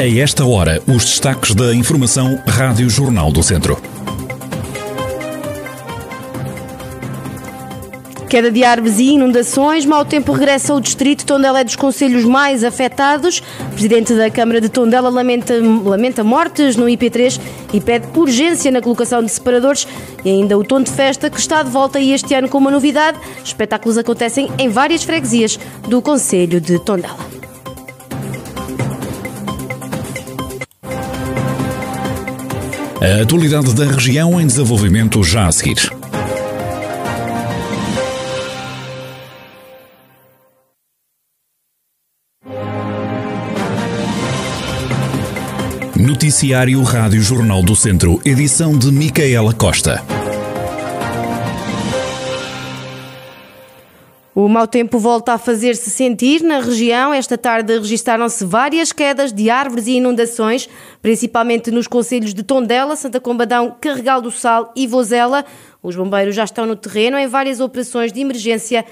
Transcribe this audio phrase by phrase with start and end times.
[0.00, 3.78] A esta hora, os destaques da Informação Rádio Jornal do Centro.
[8.26, 12.64] Queda de árvores e inundações, mau tempo regressa ao distrito, Tondela é dos conselhos mais
[12.64, 13.42] afetados.
[13.60, 17.38] O presidente da Câmara de Tondela lamenta, lamenta mortes no IP3
[17.74, 19.86] e pede urgência na colocação de separadores.
[20.24, 22.70] E ainda o tom de festa que está de volta e este ano com uma
[22.70, 23.18] novidade.
[23.44, 27.39] Espetáculos acontecem em várias freguesias do Conselho de Tondela.
[33.02, 35.90] A atualidade da região em desenvolvimento já a seguir.
[45.96, 50.09] Noticiário Rádio Jornal do Centro, edição de Micaela Costa.
[54.32, 57.12] O mau tempo volta a fazer-se sentir na região.
[57.12, 60.68] Esta tarde registaram-se várias quedas de árvores e inundações,
[61.02, 65.44] principalmente nos concelhos de Tondela, Santa Combadão, Carregal do Sal e Vozela.
[65.82, 68.84] Os bombeiros já estão no terreno em várias operações de emergência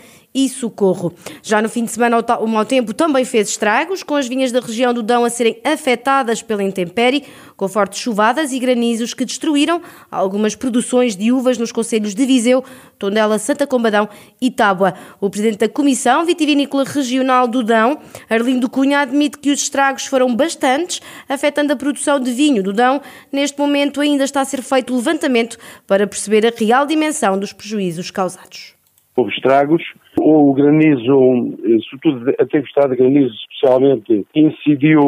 [0.45, 1.13] e socorro.
[1.43, 4.61] Já no fim de semana, o mau tempo também fez estragos, com as vinhas da
[4.61, 7.25] região do Dão a serem afetadas pela intempérie,
[7.57, 12.65] com fortes chuvadas e granizos que destruíram algumas produções de uvas nos concelhos de Viseu,
[12.97, 14.09] Tondela, Santa Combadão
[14.41, 14.95] e Tábua.
[15.21, 17.99] O presidente da Comissão Vitivinícola Regional do Dão,
[18.31, 23.01] Arlindo Cunha, admite que os estragos foram bastantes, afetando a produção de vinho do Dão.
[23.33, 27.53] Neste momento ainda está a ser feito o levantamento para perceber a real dimensão dos
[27.53, 28.79] prejuízos causados.
[29.19, 29.83] Houve estragos,
[30.29, 31.57] o granizo,
[31.91, 35.01] sobretudo a tempestade de granizo especialmente, incidiu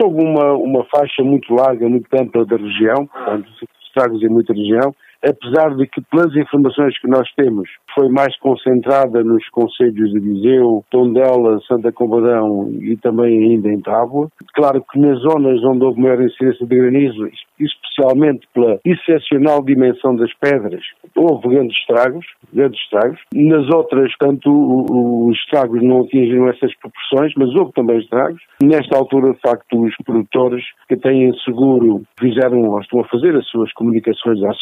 [0.00, 3.48] sobre uma, uma faixa muito larga, muito ampla da região, portanto,
[3.86, 9.22] estragos em muita região, apesar de que, pelas informações que nós temos, foi mais concentrada
[9.24, 14.28] nos conselhos de Viseu, Tondela, Santa Combadão e também ainda em Tábua.
[14.54, 20.32] Claro que nas zonas onde houve maior incidência de granizo, especialmente pela excepcional dimensão das
[20.34, 20.82] pedras,
[21.16, 23.20] houve grandes estragos, grandes estragos.
[23.34, 24.48] Nas outras, tanto
[25.28, 28.40] os estragos não atingiram essas proporções, mas houve também estragos.
[28.62, 33.46] Nesta altura, de facto, os produtores que têm seguro fizeram, ou estão a fazer as
[33.48, 34.60] suas comunicações às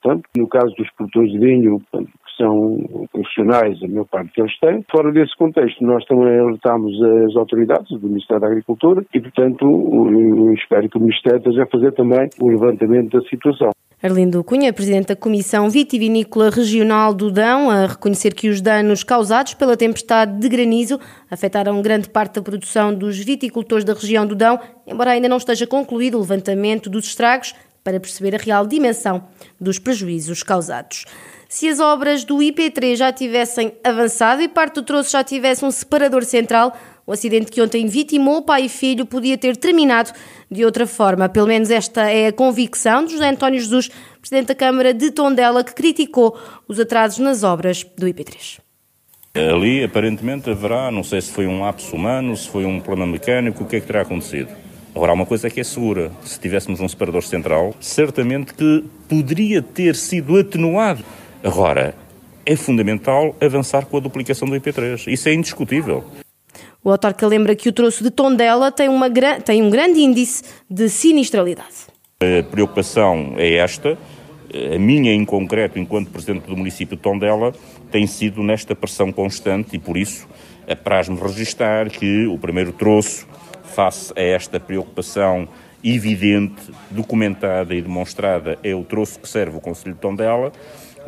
[0.00, 4.40] portanto, no caso dos produtores de vinho, portanto, que são profissionais, a maior parte que
[4.40, 4.84] eles têm.
[4.90, 10.52] Fora desse contexto, nós também alertámos as autoridades do Ministério da Agricultura e, portanto, eu
[10.54, 13.70] espero que o Ministério esteja fazer também o levantamento da situação.
[14.02, 19.54] Arlindo Cunha, Presidente da Comissão Vitivinícola Regional do Dão, a reconhecer que os danos causados
[19.54, 21.00] pela tempestade de granizo
[21.30, 25.66] afetaram grande parte da produção dos viticultores da região do Dão, embora ainda não esteja
[25.66, 27.54] concluído o levantamento dos estragos
[27.86, 29.22] para perceber a real dimensão
[29.60, 31.04] dos prejuízos causados.
[31.48, 35.70] Se as obras do IP3 já tivessem avançado e parte do troço já tivesse um
[35.70, 36.76] separador central,
[37.06, 40.10] o acidente que ontem vitimou pai e filho podia ter terminado
[40.50, 41.28] de outra forma.
[41.28, 43.88] Pelo menos esta é a convicção de José António Jesus,
[44.20, 46.36] Presidente da Câmara de Tondela, que criticou
[46.66, 48.58] os atrasos nas obras do IP3.
[49.36, 53.62] Ali, aparentemente, haverá, não sei se foi um lapso humano, se foi um problema mecânico,
[53.62, 54.65] o que é que terá acontecido.
[54.96, 59.60] Agora, há uma coisa que é segura: se tivéssemos um separador central, certamente que poderia
[59.60, 61.04] ter sido atenuado.
[61.44, 61.94] Agora,
[62.46, 65.12] é fundamental avançar com a duplicação do IP3.
[65.12, 66.02] Isso é indiscutível.
[66.82, 69.10] O autarca lembra que o troço de Tondela tem, uma,
[69.44, 71.74] tem um grande índice de sinistralidade.
[72.22, 73.98] A preocupação é esta.
[74.74, 77.52] A minha, em concreto, enquanto Presidente do município de Tondela,
[77.90, 80.26] tem sido nesta pressão constante e, por isso,
[80.66, 83.26] apraz-me registar que o primeiro troço,
[83.76, 85.46] face a esta preocupação
[85.84, 90.50] evidente, documentada e demonstrada, é o troço que serve o Conselho de Tondela,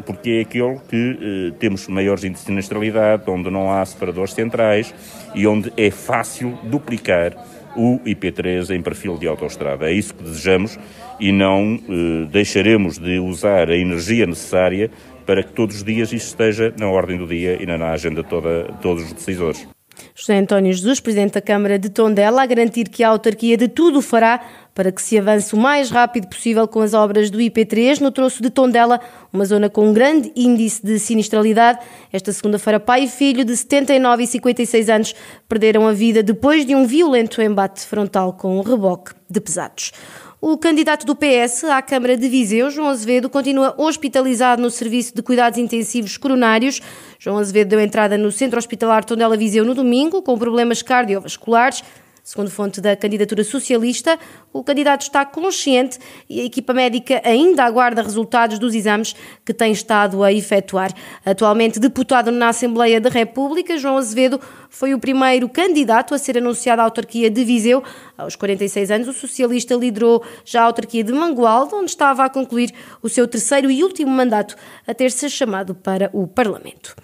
[0.05, 4.95] porque é aquele que eh, temos maiores índices de sinistralidade, onde não há separadores centrais
[5.35, 7.33] e onde é fácil duplicar
[7.75, 9.89] o IP3 em perfil de autoestrada.
[9.89, 10.79] É isso que desejamos
[11.19, 14.91] e não eh, deixaremos de usar a energia necessária
[15.25, 18.29] para que todos os dias isto esteja na ordem do dia e na agenda de
[18.29, 19.78] todos os decisores.
[20.21, 24.03] José António Jesus, Presidente da Câmara de Tondela, a garantir que a autarquia de tudo
[24.03, 24.41] fará
[24.75, 28.43] para que se avance o mais rápido possível com as obras do IP3 no troço
[28.43, 29.01] de Tondela,
[29.33, 31.79] uma zona com um grande índice de sinistralidade.
[32.13, 35.15] Esta segunda-feira, pai e filho de 79 e 56 anos
[35.49, 39.93] perderam a vida depois de um violento embate frontal com um reboque de pesados.
[40.41, 45.21] O candidato do PS à Câmara de Viseu, João Azevedo, continua hospitalizado no Serviço de
[45.21, 46.81] Cuidados Intensivos Coronários.
[47.19, 51.83] João Azevedo deu entrada no Centro Hospitalar Tondela Viseu no domingo, com problemas cardiovasculares.
[52.29, 54.19] Segundo fonte da candidatura socialista,
[54.53, 55.99] o candidato está consciente
[56.29, 59.17] e a equipa médica ainda aguarda resultados dos exames
[59.47, 60.93] que tem estado a efetuar.
[61.25, 64.39] Atualmente deputado na Assembleia da República, João Azevedo
[64.69, 67.83] foi o primeiro candidato a ser anunciado à autarquia de Viseu.
[68.19, 72.75] Aos 46 anos, o socialista liderou já a autarquia de Mangualde, onde estava a concluir
[73.03, 74.55] o seu terceiro e último mandato
[74.87, 76.95] a ter-se chamado para o Parlamento.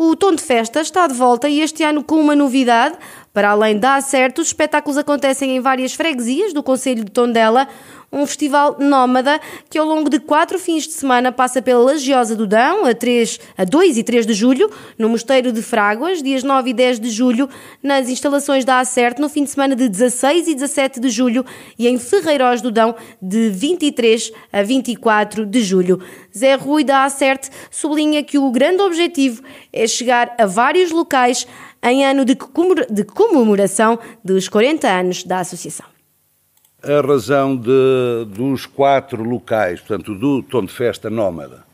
[0.00, 2.96] O Tom de Festa está de volta e este ano com uma novidade.
[3.32, 7.68] Para além da Acerto, os espetáculos acontecem em várias freguesias do Conselho de Tondela
[8.10, 9.38] um festival nómada
[9.68, 13.38] que ao longo de quatro fins de semana passa pela Lagiosa do Dão, a, 3,
[13.56, 17.10] a 2 e 3 de julho, no Mosteiro de Fráguas, dias 9 e 10 de
[17.10, 17.48] julho,
[17.82, 21.44] nas instalações da Acerte, no fim de semana de 16 e 17 de julho,
[21.78, 26.00] e em Ferreiros do Dão, de 23 a 24 de julho.
[26.36, 29.42] Zé Rui da Acerte sublinha que o grande objetivo
[29.72, 31.46] é chegar a vários locais
[31.82, 35.86] em ano de comemoração dos 40 anos da Associação
[36.82, 41.64] a razão de, dos quatro locais, portanto, do tom de festa nómada,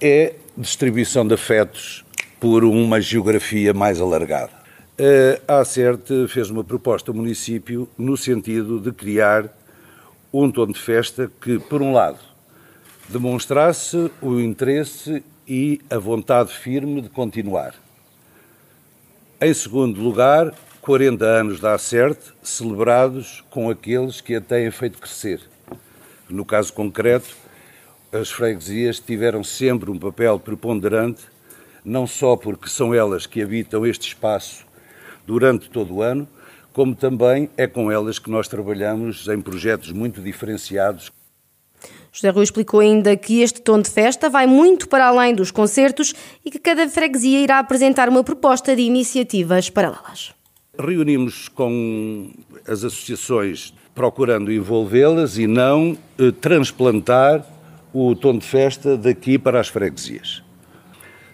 [0.00, 2.04] é distribuição de afetos
[2.38, 4.52] por uma geografia mais alargada.
[5.48, 9.52] A ACERT fez uma proposta ao município no sentido de criar
[10.32, 12.18] um tom de festa que, por um lado,
[13.08, 17.74] demonstrasse o interesse e a vontade firme de continuar.
[19.38, 25.42] Em segundo lugar, 40 anos da Acerte, celebrados com aqueles que a têm feito crescer.
[26.26, 27.36] No caso concreto,
[28.10, 31.24] as freguesias tiveram sempre um papel preponderante,
[31.84, 34.64] não só porque são elas que habitam este espaço
[35.26, 36.26] durante todo o ano,
[36.72, 41.12] como também é com elas que nós trabalhamos em projetos muito diferenciados.
[42.16, 46.14] José Rui explicou ainda que este tom de festa vai muito para além dos concertos
[46.42, 50.34] e que cada freguesia irá apresentar uma proposta de iniciativas paralelas
[50.78, 52.30] reunimos com
[52.66, 57.44] as associações procurando envolvê-las e não eh, transplantar
[57.92, 60.42] o tom de festa daqui para as freguesias.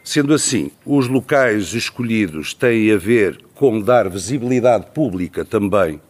[0.04, 6.00] Sendo assim, os locais escolhidos têm a ver com dar visibilidade pública também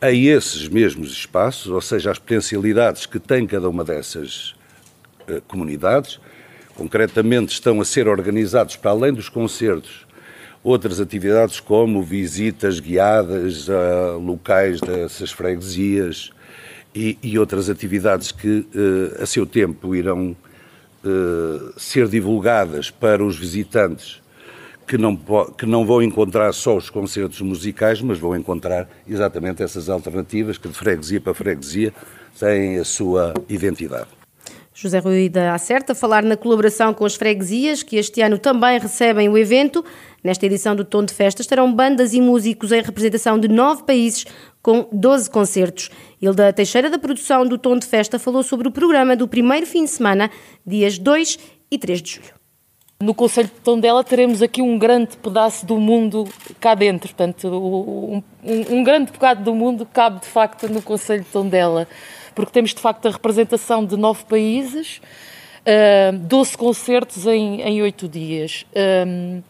[0.00, 4.54] a esses mesmos espaços, ou seja, as potencialidades que tem cada uma dessas
[5.26, 6.20] eh, comunidades.
[6.74, 10.06] Concretamente, estão a ser organizados, para além dos concertos,
[10.62, 16.30] outras atividades como visitas guiadas a locais dessas freguesias
[16.94, 20.36] e, e outras atividades que eh, a seu tempo irão
[21.04, 24.20] eh, ser divulgadas para os visitantes
[24.86, 25.16] que não,
[25.58, 30.68] que não vão encontrar só os concertos musicais, mas vão encontrar exatamente essas alternativas que
[30.68, 31.92] de freguesia para freguesia
[32.38, 34.08] têm a sua identidade.
[34.72, 39.26] José Rui da Acerta, falar na colaboração com as freguesias, que este ano também recebem
[39.26, 39.82] o evento.
[40.22, 44.26] Nesta edição do Tom de Festa estarão bandas e músicos em representação de nove países,
[44.60, 45.90] com 12 concertos.
[46.20, 49.84] Hilda Teixeira, da produção do Tom de Festa, falou sobre o programa do primeiro fim
[49.84, 50.30] de semana,
[50.66, 51.38] dias 2
[51.70, 52.35] e 3 de julho.
[52.98, 56.26] No Conselho de Tondela teremos aqui um grande pedaço do mundo
[56.58, 57.08] cá dentro.
[57.14, 61.86] Portanto, um, um, um grande bocado do mundo cabe de facto no Conselho de Tondela
[62.36, 65.00] porque temos de facto a representação de nove países,
[65.62, 68.66] uh, 12 concertos em, 8 dias.
[69.06, 69.42] Um,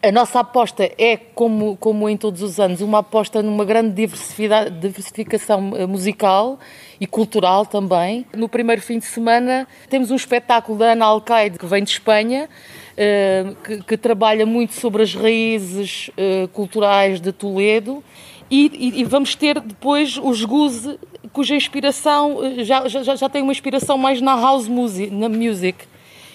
[0.00, 5.72] a nossa aposta é, como, como em todos os anos, uma aposta numa grande diversificação
[5.76, 6.58] ah, musical
[7.00, 8.24] e cultural também.
[8.34, 12.48] No primeiro fim de semana temos um espetáculo da Ana Alcaide, que vem de Espanha,
[12.48, 18.02] uh, que, que, trabalha muito sobre as raízes uh, culturais de Toledo.
[18.50, 20.98] E, e, vamos ter depois os Guze
[21.34, 25.84] cuja inspiração eh, já, já, já tem uma inspiração mais na house music, na music.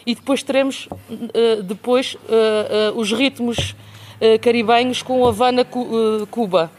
[0.05, 3.75] E depois teremos uh, depois uh, uh, os ritmos
[4.41, 5.65] caribenhos com Havana,
[6.31, 6.71] Cuba.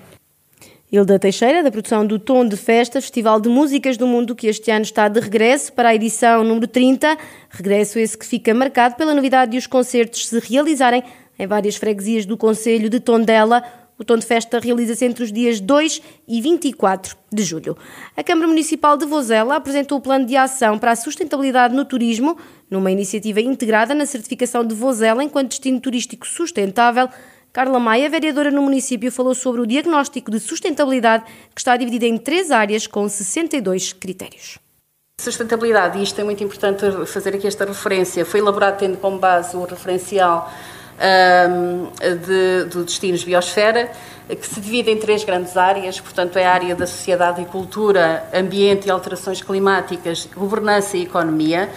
[0.91, 4.71] Hilda Teixeira, da produção do Tom de Festa, Festival de Músicas do Mundo, que este
[4.71, 7.19] ano está de regresso para a edição número 30.
[7.51, 11.03] Regresso esse que fica marcado pela novidade de os concertos se realizarem
[11.39, 13.63] em várias freguesias do Conselho de Tondela
[13.99, 17.77] o tom de festa realiza-se entre os dias 2 e 24 de julho.
[18.17, 22.37] A Câmara Municipal de Vozela apresentou o plano de ação para a sustentabilidade no turismo,
[22.71, 27.09] numa iniciativa integrada na certificação de Vozela enquanto destino turístico sustentável.
[27.53, 31.25] Carla Maia, vereadora no município, falou sobre o diagnóstico de sustentabilidade
[31.55, 34.59] que está dividido em três áreas com 62 critérios.
[35.21, 39.57] Sustentabilidade, e isto é muito importante fazer aqui esta referência, foi elaborado tendo como base
[39.57, 40.53] o referencial
[40.99, 43.91] de, do Destinos Biosfera,
[44.29, 48.25] que se divide em três grandes áreas, portanto, é a área da sociedade e cultura,
[48.33, 51.69] ambiente e alterações climáticas, governança e economia.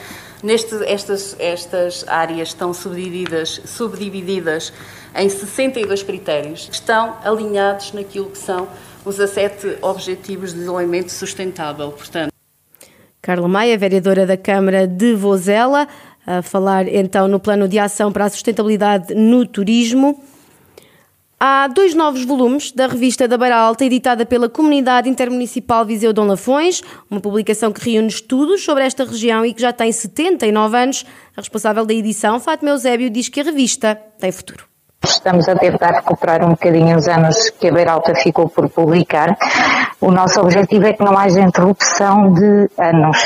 [0.42, 4.72] Neste, estas, estas áreas estão subdivididas, subdivididas
[5.16, 8.68] em 62 critérios que estão alinhados naquilo que são
[9.04, 11.92] os 17 Objetivos de Desenvolvimento Sustentável.
[11.92, 12.32] Portanto,
[13.28, 15.88] Carla Maia, vereadora da Câmara de Vozela,
[16.28, 20.22] a falar então no plano de ação para a sustentabilidade no turismo.
[21.40, 26.26] Há dois novos volumes da revista da Beira Alta, editada pela Comunidade Intermunicipal Viseu Dom
[26.26, 26.82] Lafões,
[27.12, 31.06] uma publicação que reúne estudos sobre esta região e que já tem 79 anos.
[31.36, 34.66] A responsável da edição, Fátima Eusébio, diz que a revista tem futuro.
[35.04, 39.38] Estamos a tentar recuperar um bocadinho os anos que a Beira Alta ficou por publicar.
[40.02, 43.18] O nosso objetivo é que não haja interrupção de anos.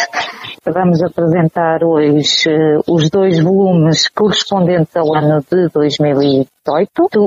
[0.63, 6.47] Vamos apresentar hoje uh, os dois volumes correspondentes ao ano de 2018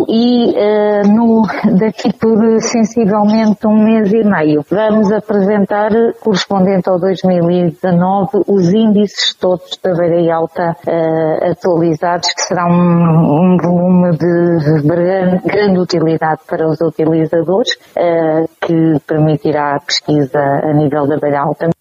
[0.09, 1.43] e uh, no,
[1.77, 5.91] daqui por sensivelmente um mês e meio vamos apresentar,
[6.23, 13.57] correspondente ao 2019, os índices todos da Beira Alta uh, atualizados, que será um, um
[13.57, 14.81] volume de
[15.45, 17.75] grande utilidade para os utilizadores,
[18.61, 21.75] que permitirá a pesquisa a nível da Beira Alta.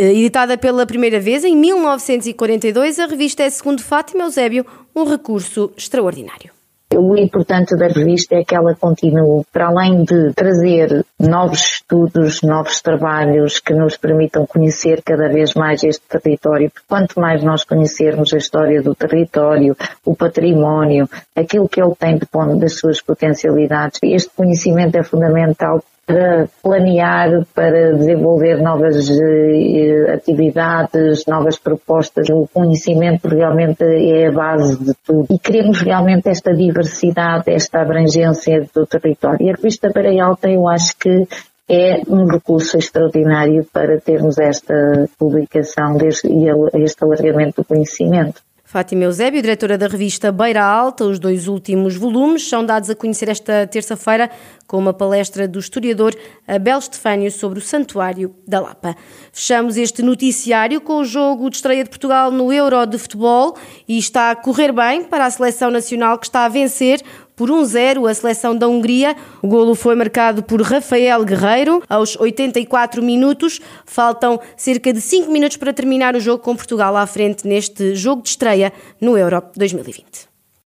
[0.00, 4.64] Eh, editada pela primeira vez em 1942, a revista é, segundo Fátima Eusébio,
[4.96, 6.50] um recurso extraordinário.
[6.96, 12.80] O importante da revista é que ela continue, para além de trazer novos estudos, novos
[12.80, 18.32] trabalhos que nos permitam conhecer cada vez mais este território, porque quanto mais nós conhecermos
[18.32, 24.00] a história do território, o património, aquilo que ele tem de bom das suas potencialidades,
[24.02, 32.28] este conhecimento é fundamental para planear, para desenvolver novas eh, atividades, novas propostas.
[32.30, 35.26] O conhecimento realmente é a base de tudo.
[35.30, 39.46] E queremos realmente esta diversidade, esta abrangência do território.
[39.46, 41.26] E a revista Beira Alta eu acho que
[41.68, 48.42] é um recurso extraordinário para termos esta publicação e este alargamento do conhecimento.
[48.70, 53.28] Fátima Eusébio, diretora da revista Beira Alta, os dois últimos volumes são dados a conhecer
[53.28, 54.30] esta terça-feira
[54.64, 56.14] com uma palestra do historiador
[56.46, 58.94] Abel Estefânio sobre o Santuário da Lapa.
[59.32, 63.56] Fechamos este noticiário com o jogo de estreia de Portugal no Euro de Futebol
[63.88, 67.02] e está a correr bem para a seleção nacional que está a vencer
[67.40, 69.16] por 1-0 a seleção da Hungria.
[69.40, 73.62] O golo foi marcado por Rafael Guerreiro aos 84 minutos.
[73.86, 78.20] Faltam cerca de 5 minutos para terminar o jogo com Portugal à frente neste jogo
[78.20, 78.70] de estreia
[79.00, 80.29] no Euro 2020.